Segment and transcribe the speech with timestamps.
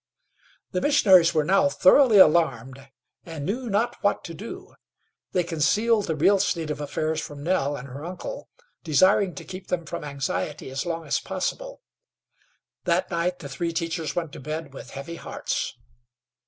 [0.71, 2.89] The missionaries were now thoroughly alarmed,
[3.23, 4.73] and knew not what to do.
[5.31, 8.49] They concealed the real state of affairs from Nell and her uncle,
[8.83, 11.83] desiring to keep them from anxiety as long as possible.
[12.85, 15.75] That night the three teachers went to bed with heavy hearts.